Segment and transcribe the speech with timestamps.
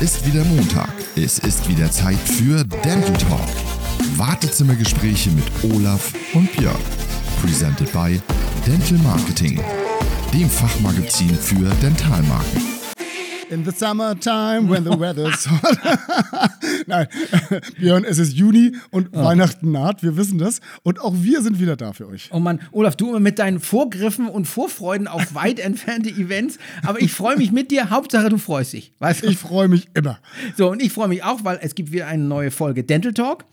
[0.00, 0.92] ist wieder Montag.
[1.16, 3.48] Es ist wieder Zeit für Dental Talk.
[4.16, 6.76] Wartezimmergespräche mit Olaf und Björn.
[7.40, 8.20] Presented by
[8.66, 9.60] Dental Marketing,
[10.32, 12.75] dem Fachmagazin für Dentalmarken.
[13.48, 15.78] In the summertime when the weather's hot.
[16.86, 17.06] Nein,
[17.78, 20.60] Björn, es ist Juni und Weihnachten naht, wir wissen das.
[20.82, 22.28] Und auch wir sind wieder da für euch.
[22.32, 26.58] Oh Mann, Olaf, du immer mit deinen Vorgriffen und Vorfreuden auf weit entfernte Events.
[26.84, 27.90] Aber ich freue mich mit dir.
[27.90, 28.92] Hauptsache, du freust dich.
[28.98, 29.28] Weißt du?
[29.28, 30.18] Ich freue mich immer.
[30.56, 33.44] So, und ich freue mich auch, weil es gibt wieder eine neue Folge Dental Talk.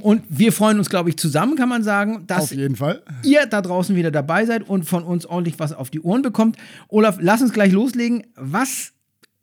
[0.00, 4.12] Und wir freuen uns, glaube ich, zusammen, kann man sagen, dass ihr da draußen wieder
[4.12, 6.56] dabei seid und von uns ordentlich was auf die Ohren bekommt.
[6.88, 8.24] Olaf, lass uns gleich loslegen.
[8.36, 8.92] Was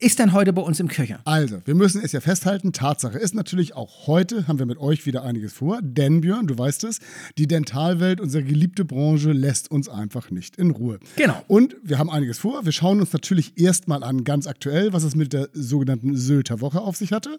[0.02, 1.20] ist denn heute bei uns im Köcher?
[1.24, 2.72] Also, wir müssen es ja festhalten.
[2.72, 5.78] Tatsache ist natürlich, auch heute haben wir mit euch wieder einiges vor.
[5.80, 6.98] Denn, Björn, du weißt es,
[7.38, 10.98] die Dentalwelt, unsere geliebte Branche, lässt uns einfach nicht in Ruhe.
[11.14, 11.40] Genau.
[11.46, 12.64] Und wir haben einiges vor.
[12.64, 16.80] Wir schauen uns natürlich erstmal an, ganz aktuell, was es mit der sogenannten Sylter Woche
[16.80, 17.38] auf sich hatte.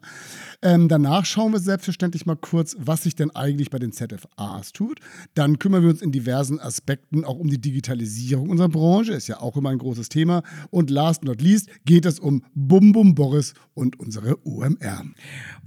[0.62, 5.00] Ähm, danach schauen wir selbstverständlich mal kurz, was sich denn eigentlich bei den ZFAs tut.
[5.34, 9.42] Dann kümmern wir uns in diversen Aspekten auch um die Digitalisierung unserer Branche, ist ja
[9.42, 10.44] auch immer ein großes Thema.
[10.70, 15.06] Und last but not least geht es um Bum Bum Boris und unsere OMR.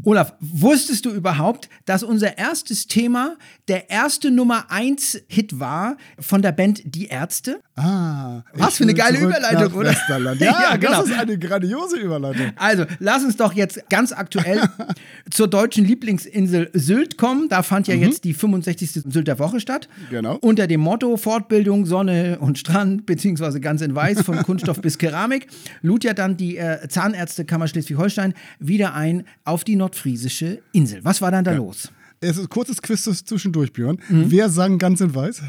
[0.04, 3.36] Olaf, wusstest du überhaupt, dass unser erstes Thema
[3.68, 7.60] der erste Nummer 1 Hit war von der Band Die Ärzte?
[7.78, 9.92] Ah, Was für eine geile Überleitung, oder?
[10.08, 11.02] Ja, Ja, genau.
[11.02, 12.52] das ist eine grandiose Überleitung.
[12.56, 14.62] Also, lass uns doch jetzt ganz aktuell
[15.30, 17.50] zur deutschen Lieblingsinsel Sylt kommen.
[17.50, 19.02] Da fand ja jetzt die 65.
[19.12, 19.88] Sylter Woche statt.
[19.96, 20.10] Mhm.
[20.10, 20.36] Genau.
[20.40, 25.48] Unter dem Motto Fortbildung, Sonne und Strand, beziehungsweise ganz in Weiß, von Kunststoff bis Keramik,
[25.82, 31.00] lud ja dann die äh, Zahnärztekammer Schleswig-Holstein wieder ein auf die nordfriesische Insel.
[31.04, 31.90] Was war dann da los?
[32.20, 33.98] Es ist ein kurzes Quiz zwischendurch, Björn.
[34.08, 34.30] Mhm.
[34.30, 35.42] Wer sang ganz in weiß?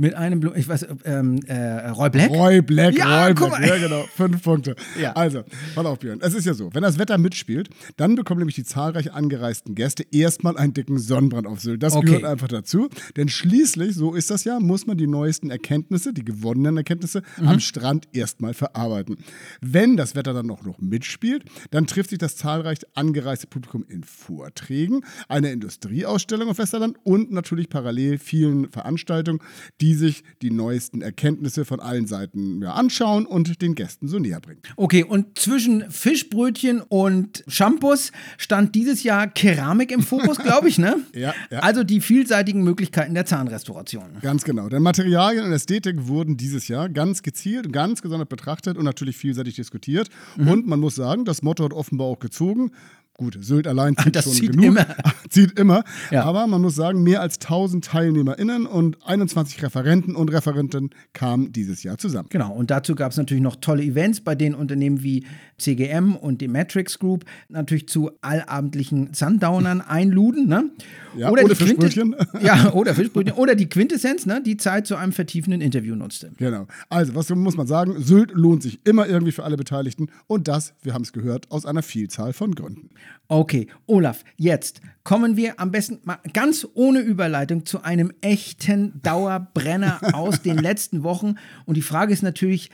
[0.00, 2.30] Mit einem, Blu ich weiß, ähm, äh, Roy Black?
[2.30, 3.66] Roy Black, Ja, Roy Black.
[3.66, 4.04] Ja, genau.
[4.14, 4.76] Fünf Punkte.
[5.00, 5.12] Ja.
[5.14, 5.42] Also,
[5.74, 6.20] pass auf, Björn.
[6.22, 10.04] Es ist ja so, wenn das Wetter mitspielt, dann bekommen nämlich die zahlreich angereisten Gäste
[10.12, 11.82] erstmal einen dicken Sonnenbrand auf Sylt.
[11.82, 12.06] Das Okay.
[12.06, 12.88] gehört einfach dazu.
[13.16, 17.48] Denn schließlich, so ist das ja, muss man die neuesten Erkenntnisse, die gewonnenen Erkenntnisse Mhm.
[17.48, 19.16] am Strand erstmal verarbeiten.
[19.60, 24.04] Wenn das Wetter dann noch, noch mitspielt, dann trifft sich das zahlreich angereiste Publikum in
[24.04, 29.40] Vorträgen, einer Industrieausstellung auf Westerland und natürlich parallel vielen Veranstaltungen,
[29.80, 34.40] die sich die neuesten Erkenntnisse von allen Seiten ja, anschauen und den Gästen so näher
[34.40, 34.60] bringen.
[34.76, 40.96] Okay, und zwischen Fischbrötchen und Shampoos stand dieses Jahr Keramik im Fokus, glaube ich, ne?
[41.14, 41.60] Ja, ja.
[41.60, 44.18] Also die vielseitigen Möglichkeiten der Zahnrestauration.
[44.22, 44.68] Ganz genau.
[44.68, 49.16] Denn Materialien und Ästhetik wurden dieses Jahr ganz gezielt und ganz gesondert betrachtet und natürlich
[49.16, 50.08] vielseitig diskutiert.
[50.36, 50.48] Mhm.
[50.48, 52.72] Und man muss sagen, das Motto hat offenbar auch gezogen.
[53.20, 54.64] Gut, Sylt allein zieht Das schon zieht genug.
[54.66, 54.86] immer.
[55.28, 55.82] zieht immer.
[56.12, 56.22] Ja.
[56.22, 61.82] Aber man muss sagen, mehr als 1000 TeilnehmerInnen und 21 Referenten und Referenten kamen dieses
[61.82, 62.28] Jahr zusammen.
[62.30, 65.26] Genau, und dazu gab es natürlich noch tolle Events, bei denen Unternehmen wie
[65.58, 70.46] CGM und die Matrix Group natürlich zu allabendlichen Sundownern einluden.
[70.46, 70.70] Ne?
[71.16, 72.14] Ja, die Quinte- Fischbrötchen.
[72.40, 73.34] Ja, oder Fischbrötchen.
[73.36, 74.40] Oder die Quintessenz, ne?
[74.46, 76.30] die Zeit zu einem vertiefenden Interview nutzte.
[76.36, 76.68] Genau.
[76.88, 78.00] Also, was muss man sagen?
[78.00, 81.66] Sylt lohnt sich immer irgendwie für alle Beteiligten und das, wir haben es gehört, aus
[81.66, 82.90] einer Vielzahl von Gründen.
[83.28, 90.00] Okay, Olaf, jetzt kommen wir am besten mal ganz ohne Überleitung zu einem echten Dauerbrenner
[90.14, 91.34] aus den letzten Wochen.
[91.66, 92.70] Und die Frage ist natürlich,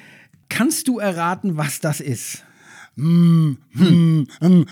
[0.48, 2.44] kannst du erraten, was das ist?
[2.96, 3.58] Hm,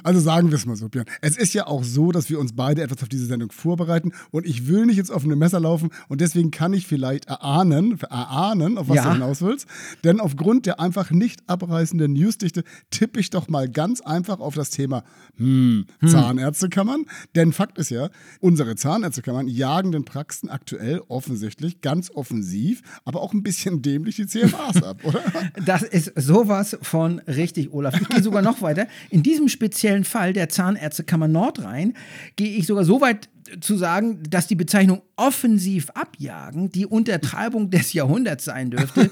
[0.05, 1.07] Also sagen wir es mal so, Björn.
[1.21, 4.47] Es ist ja auch so, dass wir uns beide etwas auf diese Sendung vorbereiten und
[4.47, 8.89] ich will nicht ins offene Messer laufen und deswegen kann ich vielleicht erahnen, erahnen, auf
[8.89, 9.05] was Ja.
[9.05, 9.67] du hinaus willst.
[10.05, 14.71] Denn aufgrund der einfach nicht abreißenden Newsdichte tippe ich doch mal ganz einfach auf das
[14.71, 15.05] Thema
[15.37, 17.05] hm, Zahnärztekammern.
[17.35, 18.09] Denn Fakt ist ja,
[18.41, 24.27] unsere Zahnärztekammern jagen den Praxen aktuell offensichtlich ganz offensiv, aber auch ein bisschen dämlich die
[24.27, 25.21] CMAs ab, oder?
[25.65, 27.95] Das ist sowas von richtig, Olaf.
[28.01, 28.87] Ich gehe sogar noch weiter.
[29.11, 31.95] In diesem speziellen Fall der Zahnärztekammer Nordrhein
[32.37, 33.29] gehe ich sogar so weit
[33.61, 39.09] zu sagen, dass die Bezeichnung offensiv abjagen die Untertreibung des Jahrhunderts sein dürfte.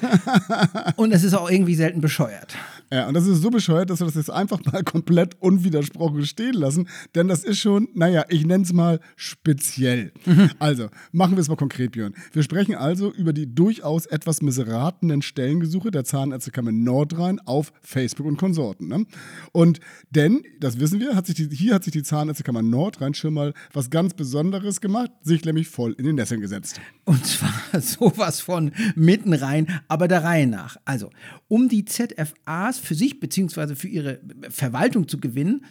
[0.96, 2.56] Und es ist auch irgendwie selten bescheuert.
[2.92, 6.54] Ja, und das ist so bescheuert, dass wir das jetzt einfach mal komplett unwidersprochen stehen
[6.54, 6.88] lassen.
[7.14, 10.12] Denn das ist schon, naja, ich nenne es mal speziell.
[10.58, 12.14] Also, machen wir es mal konkret, Björn.
[12.32, 18.38] Wir sprechen also über die durchaus etwas misseratenen Stellengesuche der Zahnärztekammer Nordrhein auf Facebook und
[18.38, 18.88] Konsorten.
[18.88, 19.06] Ne?
[19.52, 19.78] Und
[20.10, 23.54] denn, das wissen wir, hat sich die, hier hat sich die Zahnärztekammer Nordrhein schon mal
[23.72, 26.80] was ganz Besonderes gemacht, sich nämlich voll in den Nesseln gesetzt.
[27.04, 30.78] Und zwar sowas von mitten rein, aber der Reihe nach.
[30.86, 31.10] Also,
[31.46, 33.74] um die ZFAs für sich bzw.
[33.74, 35.64] für ihre Verwaltung zu gewinnen,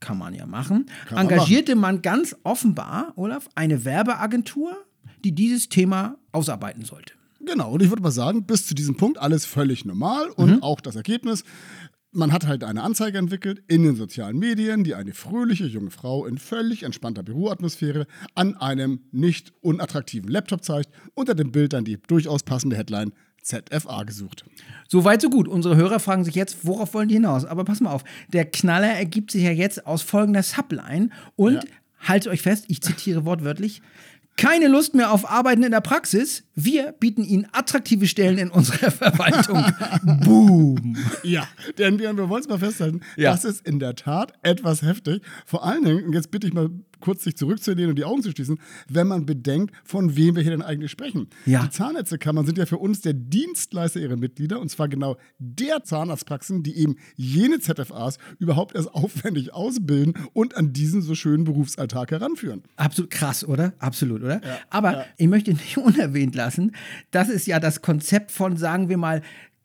[0.00, 4.76] kann man ja machen, Kann man engagierte man ganz offenbar, Olaf, eine Werbeagentur,
[5.22, 7.12] die dieses Thema ausarbeiten sollte.
[7.44, 10.80] Genau, und ich würde mal sagen, bis zu diesem Punkt alles völlig normal und auch
[10.80, 11.44] das Ergebnis
[12.12, 16.26] man hat halt eine Anzeige entwickelt in den sozialen Medien, die eine fröhliche junge Frau
[16.26, 20.90] in völlig entspannter Büroatmosphäre an einem nicht unattraktiven Laptop zeigt.
[21.14, 23.12] Unter dem Bild dann die durchaus passende Headline
[23.42, 24.44] ZFA gesucht.
[24.88, 25.48] So weit, so gut.
[25.48, 27.44] Unsere Hörer fragen sich jetzt, worauf wollen die hinaus?
[27.44, 31.60] Aber pass mal auf, der Knaller ergibt sich ja jetzt aus folgender Subline und Ja.
[32.00, 33.82] haltet euch fest, ich zitiere wortwörtlich.
[34.36, 36.44] Keine Lust mehr auf Arbeiten in der Praxis.
[36.54, 39.64] Wir bieten Ihnen attraktive Stellen in unserer Verwaltung.
[40.24, 40.96] Boom.
[41.22, 41.46] Ja,
[41.78, 43.30] denn wir, wir wollen es mal festhalten, Ja.
[43.32, 45.22] das ist in der Tat etwas heftig.
[45.46, 46.70] Vor allen Dingen, und jetzt bitte ich mal
[47.02, 48.58] kurz sich zurückzulehnen und die Augen zu schließen,
[48.88, 51.28] wenn man bedenkt, von wem wir hier denn eigentlich sprechen.
[51.44, 51.64] Ja.
[51.64, 56.62] Die Zahnärztekammern sind ja für uns der Dienstleister ihrer Mitglieder und zwar genau der Zahnarztpraxen,
[56.62, 62.62] die eben jene ZFAs überhaupt erst aufwendig ausbilden und an diesen so schönen Berufsalltag heranführen.
[62.76, 63.74] Absolut krass, oder?
[63.78, 64.40] Absolut, oder?
[64.70, 66.72] Aber ich möchte nicht unerwähnt lassen,
[67.10, 69.22] dass es ja das Konzept von, sagen wir mal,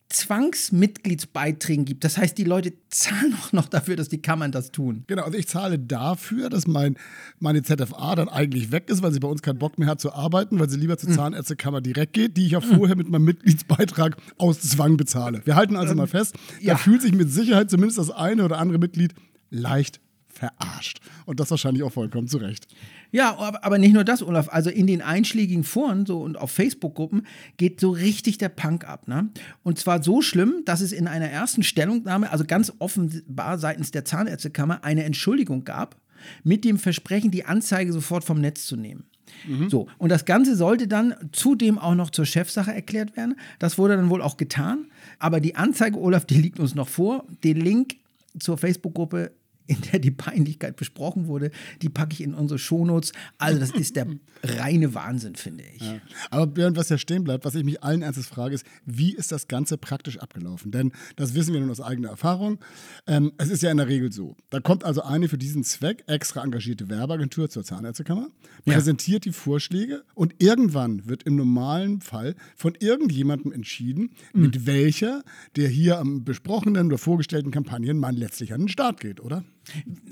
[0.10, 2.04] Zwangsmitgliedsbeiträgen gibt.
[2.04, 5.04] Das heißt, die Leute zahlen auch noch dafür, dass die Kammern das tun.
[5.08, 6.98] Genau, also ich zahle dafür, dass mein,
[7.40, 10.14] meine ZFA dann eigentlich weg ist, weil sie bei uns keinen Bock mehr hat zu
[10.14, 14.16] arbeiten, weil sie lieber zur Zahnärztekammer direkt geht, die ich ja vorher mit meinem Mitgliedsbeitrag
[14.38, 15.42] aus Zwang bezahle.
[15.44, 16.74] Wir halten also mal fest, ja.
[16.74, 19.14] da fühlt sich mit Sicherheit zumindest das eine oder andere Mitglied
[19.50, 20.00] leicht
[20.38, 21.00] verarscht.
[21.26, 22.68] Und das wahrscheinlich auch vollkommen zu Recht.
[23.12, 24.50] Ja, aber, aber nicht nur das, Olaf.
[24.52, 27.26] Also in den einschlägigen Foren so und auf Facebook-Gruppen
[27.58, 29.08] geht so richtig der Punk ab.
[29.08, 29.30] Ne?
[29.64, 34.06] Und zwar so schlimm, dass es in einer ersten Stellungnahme, also ganz offenbar seitens der
[34.06, 35.96] Zahnärztekammer, eine Entschuldigung gab,
[36.44, 39.06] mit dem Versprechen, die Anzeige sofort vom Netz zu nehmen.
[39.70, 43.36] So, und das Ganze sollte dann zudem auch noch zur Chefsache erklärt werden.
[43.60, 44.88] Das wurde dann wohl auch getan.
[45.20, 47.26] Aber die Anzeige, Olaf, die liegt uns noch vor.
[47.44, 47.98] Den Link
[48.40, 49.32] zur Facebook-Gruppe
[49.68, 53.12] in der die Peinlichkeit besprochen wurde, die packe ich in unsere Shownotes.
[53.38, 54.08] Also das ist der
[54.44, 55.84] reine Wahnsinn, finde ich.
[56.32, 59.32] Aber Björn, was ja stehen bleibt, was ich mich allen Ernstes frage, ist, wie ist
[59.32, 60.72] das Ganze praktisch abgelaufen?
[60.72, 62.60] Denn das wissen wir nun aus eigener Erfahrung.
[63.08, 64.36] Ähm, es ist ja in der Regel so.
[64.50, 68.30] Da kommt also eine für diesen Zweck extra engagierte Werbeagentur zur Zahnärztekammer,
[68.66, 68.74] Ja.
[68.74, 74.42] präsentiert die Vorschläge und irgendwann wird im normalen Fall von irgendjemandem entschieden, Mhm.
[74.42, 75.24] mit welcher
[75.56, 79.44] der hier am besprochenen oder vorgestellten Kampagnen man letztlich an den Start geht, oder?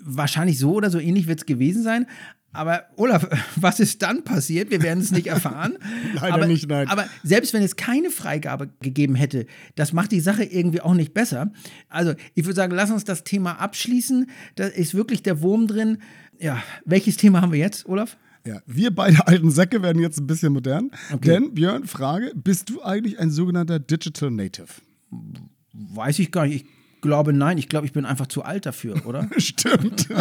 [0.03, 2.07] Wahrscheinlich so oder so ähnlich wird es gewesen sein.
[2.55, 4.71] Aber Olaf, was ist dann passiert?
[4.71, 5.77] Wir werden es nicht erfahren.
[6.15, 6.87] Leider aber, nicht, nein.
[6.87, 11.13] Aber selbst wenn es keine Freigabe gegeben hätte, das macht die Sache irgendwie auch nicht
[11.13, 11.51] besser.
[11.89, 14.29] Also ich würde sagen, lass uns das Thema abschließen.
[14.55, 15.99] Da ist wirklich der Wurm drin.
[16.39, 18.17] Ja, welches Thema haben wir jetzt, Olaf?
[18.45, 20.91] Ja, wir beide alten Säcke werden jetzt ein bisschen modern.
[21.11, 21.29] Okay.
[21.29, 24.67] Denn, Björn, Frage, bist du eigentlich ein sogenannter Digital Native?
[25.73, 26.65] Weiß ich gar nicht.
[26.65, 26.74] Ich
[27.05, 27.57] glaube nein.
[27.57, 29.29] Ich glaube, ich bin einfach zu alt dafür, oder?
[29.37, 30.07] Stimmt.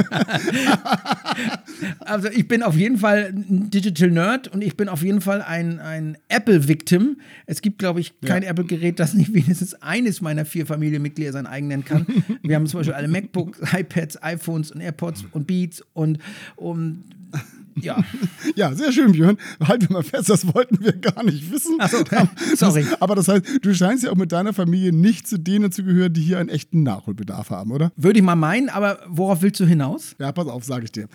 [2.00, 5.42] Also ich bin auf jeden Fall ein Digital Nerd und ich bin auf jeden Fall
[5.42, 7.16] ein, ein Apple-Victim.
[7.46, 11.68] Es gibt, glaube ich, kein Apple-Gerät, das nicht wenigstens eines meiner vier Familienmitglieder sein eigen
[11.68, 12.06] nennen kann.
[12.42, 16.18] Wir haben zum Beispiel alle MacBooks, iPads, iPhones und AirPods und Beats und,
[16.56, 17.02] und
[17.80, 18.02] ja.
[18.56, 19.36] ja, sehr schön, Björn.
[19.66, 21.76] Halten wir mal fest, das wollten wir gar nicht wissen.
[21.78, 21.98] Ach so,
[22.56, 22.84] sorry.
[22.84, 25.84] Das, aber das heißt, du scheinst ja auch mit deiner Familie nicht zu denen zu
[25.84, 27.92] gehören, die hier einen echten Nachholbedarf haben, oder?
[27.96, 30.14] Würde ich mal meinen, aber worauf willst du hinaus?
[30.18, 31.08] Ja, pass auf, sage ich dir.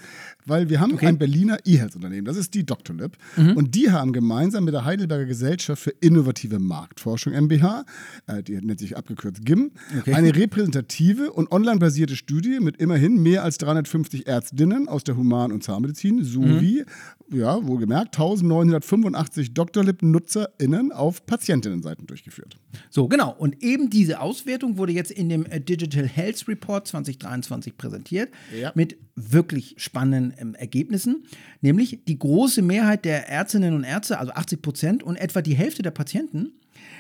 [0.46, 3.18] Weil wir haben ein Berliner E-Health-Unternehmen, das ist die Doctolib.
[3.38, 3.56] Mhm.
[3.58, 7.86] Und die haben gemeinsam mit der Heidelberger Gesellschaft für innovative Marktforschung MBH,
[8.28, 10.14] äh, die nennt sich abgekürzt GIM, Okay.
[10.14, 15.64] eine repräsentative und online-basierte Studie mit immerhin mehr als 350 Ärztinnen aus der Human- und
[15.64, 16.24] Zahnmedizin
[16.56, 16.86] sowie,
[17.32, 22.58] ja, wohlgemerkt, 1985 Doctolib-NutzerInnen auf Patientinnenseiten durchgeführt.
[22.90, 23.36] So, genau.
[23.38, 28.30] Und eben diese Auswertung wurde jetzt in dem äh, Digital Health Report 2023 präsentiert
[28.60, 28.72] Ja.
[28.76, 31.24] mit wirklich spannenden ähm, Ergebnissen.
[31.62, 35.82] Nämlich die große Mehrheit der Ärztinnen und Ärzte, also 80 Prozent und etwa die Hälfte
[35.84, 36.54] der Patienten,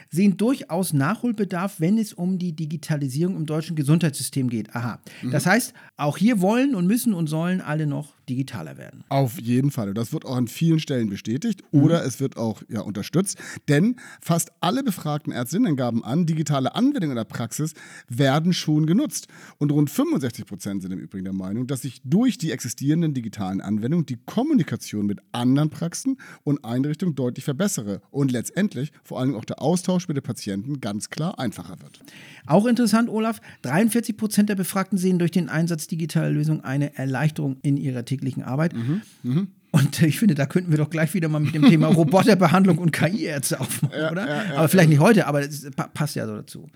[0.09, 4.75] sehen durchaus Nachholbedarf, wenn es um die Digitalisierung im deutschen Gesundheitssystem geht.
[4.75, 4.99] Aha.
[5.31, 9.03] Das heißt, auch hier wollen und müssen und sollen alle noch digitaler werden.
[9.09, 9.89] Auf jeden Fall.
[9.89, 13.37] Und das wird auch an vielen Stellen bestätigt oder es wird auch ja, unterstützt.
[13.67, 17.73] Denn fast alle befragten Ärztinnen gaben an, digitale Anwendungen in der Praxis
[18.07, 19.27] werden schon genutzt.
[19.57, 23.61] Und rund 65 Prozent sind im Übrigen der Meinung, dass sich durch die existierenden digitalen
[23.61, 29.45] Anwendungen die Kommunikation mit anderen Praxen und Einrichtungen deutlich verbessere und letztendlich vor allem auch
[29.45, 31.99] der Austausch mit den Patienten ganz klar einfacher wird.
[32.47, 37.57] Auch interessant, Olaf, 43 Prozent der Befragten sehen durch den Einsatz digitaler Lösungen eine Erleichterung
[37.61, 38.73] in ihrer täglichen Arbeit.
[38.73, 41.87] Mhm, Und äh, ich finde, da könnten wir doch gleich wieder mal mit dem Thema
[41.99, 44.27] Roboterbehandlung und KI-Ärzte aufmachen, oder?
[44.57, 45.43] Aber vielleicht nicht heute, aber
[45.75, 46.67] pa- passt ja so dazu.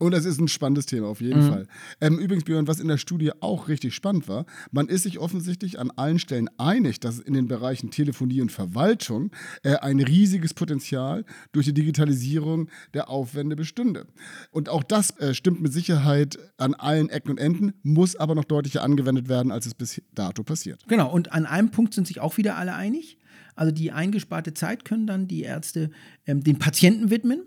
[0.00, 1.66] Und das ist ein spannendes Thema, auf jeden Fall.
[2.00, 5.78] Ähm, übrigens, Björn, was in der Studie auch richtig spannend war, man ist sich offensichtlich
[5.78, 9.30] an allen Stellen einig, dass in den Bereichen Telefonie und Verwaltung
[9.62, 14.06] äh, ein riesiges Potenzial durch die Digitalisierung der Aufwände bestünde.
[14.50, 18.44] Und auch das äh, stimmt mit Sicherheit an allen Ecken und Enden, muss aber noch
[18.44, 20.82] deutlicher angewendet werden, als es bis dato passiert.
[20.88, 23.18] Genau, und an einem Punkt sind sich auch wieder alle einig.
[23.54, 25.90] Also die eingesparte Zeit können dann die Ärzte
[26.26, 27.42] ähm, den Patienten widmen,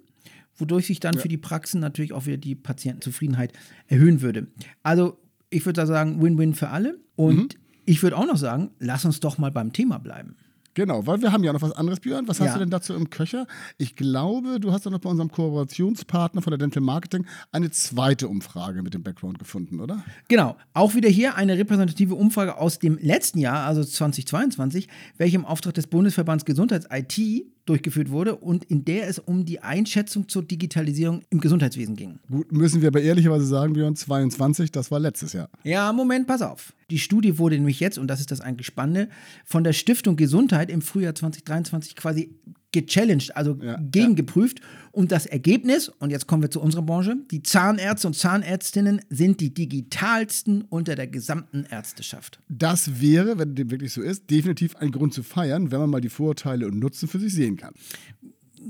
[0.57, 3.53] wodurch sich dann für die Praxen natürlich auch wieder die Patientenzufriedenheit
[3.88, 4.48] erhöhen würde.
[4.83, 5.17] Also
[5.50, 7.00] ich würde da sagen, Win-Win für alle.
[7.15, 10.36] Und ich würde auch noch sagen, lass uns doch mal beim Thema bleiben.
[10.75, 12.27] Genau, weil wir haben ja noch was anderes, Björn.
[12.27, 12.53] Was hast Ja.
[12.53, 13.45] du denn dazu im Köcher?
[13.77, 18.27] Ich glaube, du hast doch noch bei unserem Kooperationspartner von der Dental Marketing eine zweite
[18.27, 20.03] Umfrage mit dem Background gefunden, oder?
[20.29, 25.45] Genau, auch wieder hier eine repräsentative Umfrage aus dem letzten Jahr, also 2022, welche im
[25.45, 31.22] Auftrag des Bundesverbands Gesundheits-IT durchgeführt wurde und in der es um die Einschätzung zur Digitalisierung
[31.29, 32.20] im Gesundheitswesen ging.
[32.29, 35.50] Gut, müssen wir aber ehrlicherweise sagen, Björn, 22, das war letztes Jahr.
[35.63, 36.74] Ja, Moment, pass auf.
[36.89, 39.10] Die Studie wurde nämlich jetzt, und das ist das eigentlich Spannende,
[39.46, 42.36] von der Stiftung Gesundheit im Frühjahr 2023 quasi
[42.74, 44.60] gechallenged, also Ja, gegengeprüft.
[44.92, 49.39] Und das Ergebnis, und jetzt kommen wir zu unserer Branche, die Zahnärzte und Zahnärztinnen sind
[49.39, 52.39] die digitalsten unter der gesamten Ärzteschaft.
[52.50, 56.01] Das wäre, wenn dem wirklich so ist, definitiv ein Grund zu feiern, wenn man mal
[56.01, 57.74] die Vorteile und Nutzen für sich sehen kann.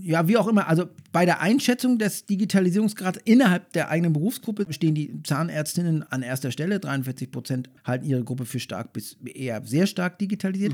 [0.02, 4.96] Ja, wie auch immer, also bei der Einschätzung des Digitalisierungsgrads innerhalb der eigenen Berufsgruppe stehen
[4.96, 6.80] die Zahnärztinnen an erster Stelle.
[6.80, 10.74] 43 Prozent halten ihre Gruppe für stark bis eher sehr stark digitalisiert.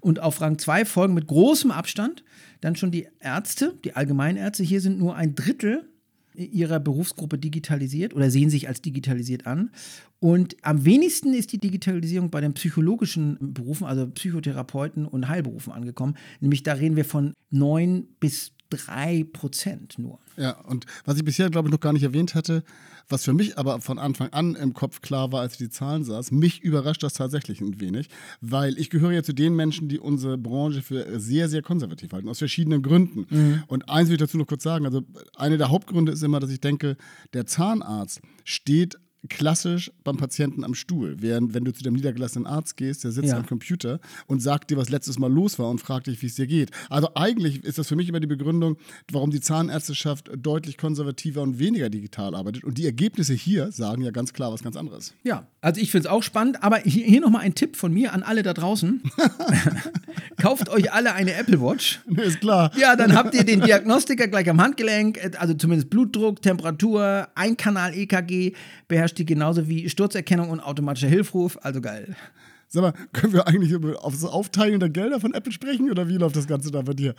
[0.00, 2.24] Und auf Rang 2 folgen mit großem Abstand
[2.60, 4.64] dann schon die Ärzte, die Allgemeinärzte.
[4.64, 5.88] Hier sind nur ein Drittel
[6.36, 9.70] ihrer Berufsgruppe digitalisiert oder sehen sich als digitalisiert an.
[10.18, 16.16] Und am wenigsten ist die Digitalisierung bei den psychologischen Berufen, also Psychotherapeuten und Heilberufen angekommen.
[16.40, 20.18] Nämlich da reden wir von 9 bis 3 Prozent nur.
[20.36, 22.62] Ja, und was ich bisher, glaube ich, noch gar nicht erwähnt hatte,
[23.08, 26.02] was für mich aber von Anfang an im Kopf klar war, als ich die Zahlen
[26.02, 28.08] saß, mich überrascht das tatsächlich ein wenig,
[28.40, 32.28] weil ich gehöre ja zu den Menschen, die unsere Branche für sehr, sehr konservativ halten,
[32.28, 33.62] aus verschiedenen Gründen.
[33.68, 35.02] Und eins will ich dazu noch kurz sagen, also
[35.36, 36.96] einer der Hauptgründe ist immer, dass ich denke,
[37.32, 41.16] der Zahnarzt steht klassisch beim Patienten am Stuhl.
[41.20, 43.36] Während, wenn du zu dem niedergelassenen Arzt gehst, der sitzt Ja.
[43.36, 46.34] am Computer und sagt dir, was letztes Mal los war und fragt dich, wie es
[46.34, 46.70] dir geht.
[46.90, 48.76] Also eigentlich ist das für mich immer die Begründung,
[49.10, 52.64] warum die Zahnärzteschaft deutlich konservativer und weniger digital arbeitet.
[52.64, 55.14] Und die Ergebnisse hier sagen ja ganz klar was ganz anderes.
[55.24, 58.12] Ja, also ich finde es auch spannend, aber hier, hier nochmal ein Tipp von mir
[58.12, 59.02] an alle da draußen.
[60.36, 62.00] Kauft euch alle eine Apple Watch.
[62.16, 62.70] Ist klar.
[62.76, 68.52] Ja, dann habt ihr den Diagnostiker gleich am Handgelenk, also zumindest Blutdruck, Temperatur, Einkanal-EKG,
[68.88, 72.16] beherrscht die genauso wie Sturzerkennung und automatischer Hilfruf, also geil.
[72.68, 76.16] Sag mal, können wir eigentlich über das Aufteilen der Gelder von Apple sprechen oder wie
[76.16, 77.14] läuft das Ganze da bei dir?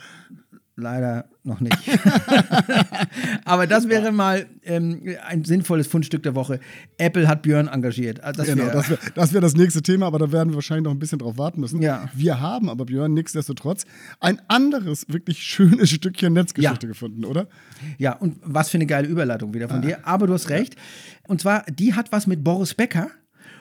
[0.80, 1.76] Leider noch nicht.
[3.44, 6.60] Aber das wäre mal ähm, ein sinnvolles Fundstück der Woche.
[6.98, 8.20] Apple hat Björn engagiert.
[8.22, 10.54] Also das Genau, wär- das wäre das, wär das nächste Thema, aber da werden wir
[10.56, 11.82] wahrscheinlich noch ein bisschen drauf warten müssen.
[11.82, 12.08] Ja.
[12.14, 13.84] Wir haben aber, Björn, nichtsdestotrotz
[14.20, 16.88] ein anderes, wirklich schönes Stückchen Netzgeschichte Ja.
[16.92, 17.48] gefunden, oder?
[17.98, 20.06] Ja, und was für eine geile Überleitung wieder von dir.
[20.06, 20.76] Aber du hast recht.
[21.26, 23.10] Und zwar, die hat was mit Boris Becker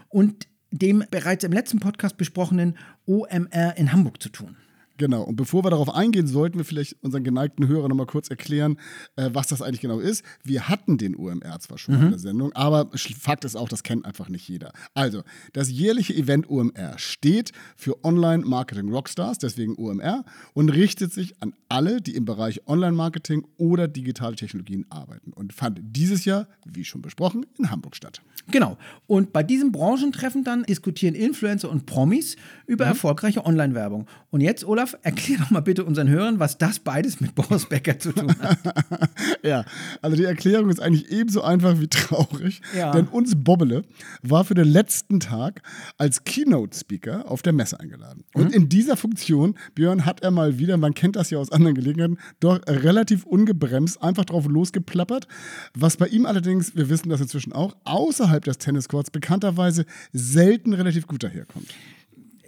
[0.09, 4.55] und dem bereits im letzten Podcast besprochenen OMR in Hamburg zu tun.
[4.97, 5.23] Genau.
[5.23, 8.77] Und bevor wir darauf eingehen, sollten wir vielleicht unseren geneigten Hörer nochmal kurz erklären,
[9.15, 10.23] äh, was das eigentlich genau ist.
[10.43, 13.83] Wir hatten den OMR zwar schon mal in der Sendung, aber Fakt ist auch, das
[13.83, 14.73] kennt einfach nicht jeder.
[14.93, 15.23] Also,
[15.53, 21.53] das jährliche Event OMR steht für Online Marketing Rockstars, deswegen OMR, und richtet sich an
[21.69, 27.01] alle, die im Bereich Online-Marketing oder digitale Technologien arbeiten und fand dieses Jahr, wie schon
[27.01, 28.21] besprochen, in Hamburg statt.
[28.49, 28.77] Genau.
[29.07, 34.07] Und bei diesem Branchentreffen dann diskutieren Influencer und Promis über erfolgreiche Online-Werbung.
[34.29, 37.99] Und jetzt, Olaf, erklär doch mal bitte unseren Hörern, was das beides mit Boris Becker
[37.99, 38.57] zu tun hat.
[39.43, 39.65] Ja,
[40.01, 42.61] also die Erklärung ist eigentlich ebenso einfach wie traurig.
[42.75, 42.91] Ja.
[42.91, 43.83] Denn uns Bobbele
[44.21, 45.61] war für den letzten Tag
[45.97, 48.23] als Keynote-Speaker auf der Messe eingeladen.
[48.33, 51.75] Und in dieser Funktion, Björn, hat er mal wieder, man kennt das ja aus anderen
[51.75, 55.27] Gelegenheiten, doch relativ ungebremst einfach drauf losgeplappert.
[55.73, 61.07] Was bei ihm allerdings, wir wissen das inzwischen auch, außerhalb des Tenniscourts bekannterweise selten relativ
[61.07, 61.73] gut daherkommt.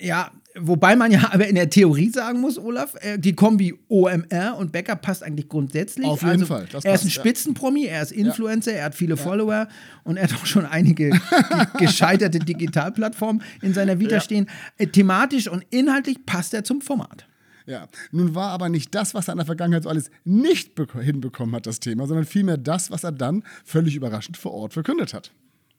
[0.02, 4.56] Ja, wobei man ja aber in der Theorie sagen muss, Olaf, äh, die Kombi OMR
[4.58, 6.06] und Becker passt eigentlich grundsätzlich.
[6.08, 7.14] Auf jeden also, Fall, das er ist ein ja.
[7.14, 9.68] Spitzenpromi, er ist Influencer, er hat viele Follower
[10.04, 11.20] und er hat auch schon einige ge-
[11.80, 14.22] gescheiterte Digitalplattformen in seiner Vita Ja.
[14.22, 14.50] stehen.
[14.78, 17.26] Äh, thematisch und inhaltlich passt er zum Format.
[17.66, 21.02] Ja, nun war aber nicht das, was er in der Vergangenheit so alles nicht beko-
[21.02, 25.14] hinbekommen hat, das Thema, sondern vielmehr das, was er dann völlig überraschend vor Ort verkündet
[25.14, 25.32] hat.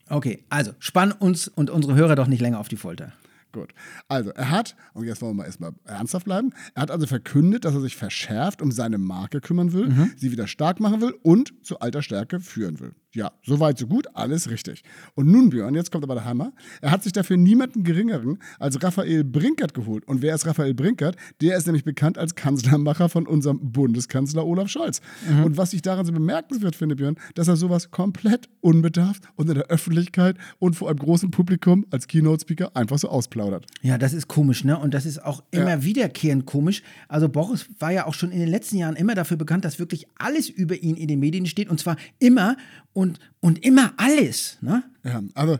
[0.08, 3.12] Okay, also spann uns und unsere Hörer doch nicht länger auf die Folter.
[3.52, 3.74] Gut.
[4.08, 7.64] Also, er hat, und jetzt wollen wir mal erstmal ernsthaft bleiben, er hat also verkündet,
[7.64, 11.52] dass er sich verschärft um seine Marke kümmern will, sie wieder stark machen will und
[11.64, 12.94] zu alter Stärke führen will.
[13.12, 14.84] Ja, soweit, so gut, alles richtig.
[15.16, 16.52] Und nun, Björn, jetzt kommt aber der Hammer.
[16.80, 20.06] Er hat sich dafür niemanden geringeren als Raphael Brinkert geholt.
[20.06, 21.16] Und wer ist Raphael Brinkert?
[21.40, 25.00] Der ist nämlich bekannt als Kanzlermacher von unserem Bundeskanzler Olaf Scholz.
[25.28, 25.42] Mhm.
[25.42, 29.56] Und was ich daran so bemerkenswert finde, Björn, dass er sowas komplett unbedarft und in
[29.56, 33.66] der Öffentlichkeit und vor einem großen Publikum als Keynote-Speaker einfach so ausplaudert.
[33.82, 34.78] Ja, das ist komisch, ne?
[34.78, 35.82] Und das ist auch immer ja.
[35.82, 36.84] wiederkehrend komisch.
[37.08, 40.06] Also Boris war ja auch schon in den letzten Jahren immer dafür bekannt, dass wirklich
[40.16, 41.68] alles über ihn in den Medien steht.
[41.68, 42.56] Und zwar immer
[42.92, 42.99] und,
[43.40, 44.58] und immer alles.
[44.60, 44.82] Ne?
[45.04, 45.58] Ja, also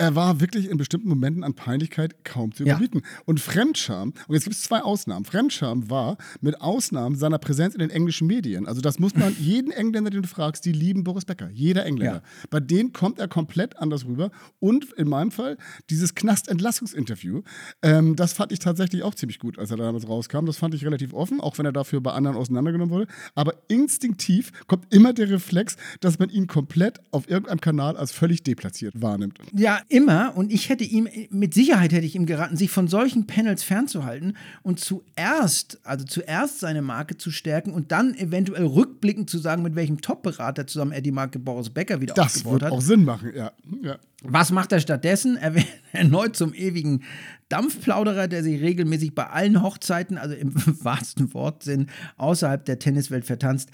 [0.00, 3.02] er war wirklich in bestimmten Momenten an Peinlichkeit kaum zu überbieten.
[3.04, 3.20] Ja.
[3.26, 5.26] Und Fremdscham, und jetzt gibt es zwei Ausnahmen.
[5.26, 8.66] Fremdscham war mit Ausnahmen seiner Präsenz in den englischen Medien.
[8.66, 11.50] Also das muss man jeden Engländer, den du fragst, die lieben Boris Becker.
[11.52, 12.22] Jeder Engländer.
[12.24, 12.46] Ja.
[12.48, 14.30] Bei denen kommt er komplett anders rüber.
[14.58, 15.58] Und in meinem Fall
[15.90, 17.42] dieses Knastentlassungsinterview,
[17.82, 20.46] ähm, das fand ich tatsächlich auch ziemlich gut, als er damals rauskam.
[20.46, 23.06] Das fand ich relativ offen, auch wenn er dafür bei anderen auseinandergenommen wurde.
[23.34, 28.42] Aber instinktiv kommt immer der Reflex, dass man ihn komplett auf irgendeinem Kanal als völlig
[28.42, 29.38] deplatziert wahrnimmt.
[29.52, 33.26] Ja, immer, und ich hätte ihm, mit Sicherheit hätte ich ihm geraten, sich von solchen
[33.26, 39.38] Panels fernzuhalten und zuerst, also zuerst seine Marke zu stärken und dann eventuell rückblickend zu
[39.38, 42.62] sagen, mit welchem Top-Berater zusammen er die Marke Boris Becker wieder das aufgebaut hat.
[42.62, 43.52] Das wird auch Sinn machen, ja.
[43.82, 43.98] ja.
[44.22, 45.36] Was macht er stattdessen?
[45.36, 47.02] Er wird erneut zum ewigen
[47.48, 50.54] Dampfplauderer, der sich regelmäßig bei allen Hochzeiten, also im
[50.84, 53.70] wahrsten Wortsinn, außerhalb der Tenniswelt vertanzt.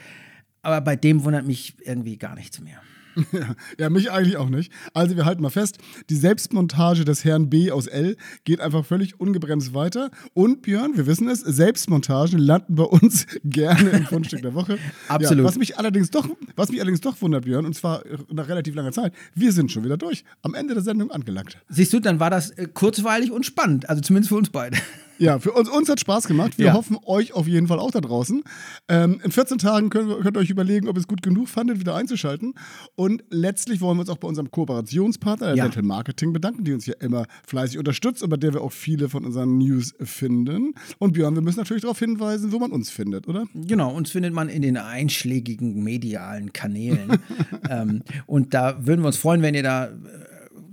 [0.62, 2.80] Aber bei dem wundert mich irgendwie gar nichts mehr.
[3.78, 4.72] Ja, mich eigentlich auch nicht.
[4.94, 5.78] Also wir halten mal fest,
[6.10, 10.10] die Selbstmontage des Herrn B aus L geht einfach völlig ungebremst weiter.
[10.34, 14.78] Und Björn, wir wissen es, Selbstmontagen landen bei uns gerne im Fundstück der Woche.
[15.08, 15.44] Absolut.
[15.44, 18.74] Ja, was mich allerdings doch, was mich allerdings doch wundert, Björn, und zwar nach relativ
[18.74, 21.58] langer Zeit, wir sind schon wieder durch, am Ende der Sendung angelangt.
[21.68, 24.76] Siehst du, dann war das äh, kurzweilig und spannend, also zumindest für uns beide.
[25.18, 26.58] Ja, für uns, uns hat Spaß gemacht.
[26.58, 26.72] Wir ja.
[26.74, 28.42] hoffen, euch auf jeden Fall auch da draußen.
[28.88, 31.80] Ähm, in 14 Tagen könnt, könnt ihr euch überlegen, ob ihr es gut genug fandet,
[31.80, 32.54] wieder einzuschalten.
[32.94, 35.64] Und letztlich wollen wir uns auch bei unserem Kooperationspartner, der ja.
[35.64, 39.08] Dental Marketing, bedanken, die uns hier immer fleißig unterstützt und bei der wir auch viele
[39.08, 40.74] von unseren News finden.
[40.98, 43.46] Und Björn, wir müssen natürlich darauf hinweisen, wo man uns findet, oder?
[43.54, 47.18] Genau, uns findet man in den einschlägigen medialen Kanälen.
[47.70, 49.90] ähm, und da würden wir uns freuen, wenn ihr da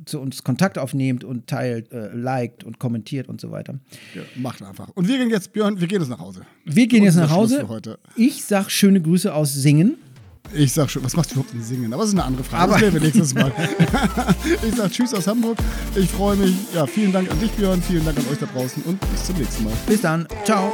[0.05, 3.79] zu uns Kontakt aufnehmt und teilt, äh, liked und kommentiert und so weiter.
[4.13, 4.89] Ja, macht einfach.
[4.95, 6.45] Und wir gehen jetzt, Björn, wir gehen jetzt nach Hause.
[6.65, 7.65] Wir gehen jetzt nach Hause.
[8.15, 9.97] Ich sag schöne Grüße aus Singen.
[10.51, 11.93] Ich sag schon, was machst du überhaupt in Singen?
[11.93, 12.63] Aber das ist eine andere Frage.
[12.63, 13.51] Aber das wir nächstes Mal.
[14.67, 15.57] ich sag Tschüss aus Hamburg.
[15.95, 16.53] Ich freue mich.
[16.73, 17.81] Ja, vielen Dank an dich, Björn.
[17.81, 19.73] Vielen Dank an euch da draußen und bis zum nächsten Mal.
[19.87, 20.27] Bis dann.
[20.43, 20.71] Ciao.